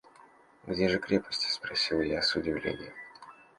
«Где 0.65 0.89
же 0.89 0.97
крепость?»– 0.97 1.51
спросил 1.53 2.01
я 2.01 2.23
с 2.23 2.35
удивлением. 2.35 2.95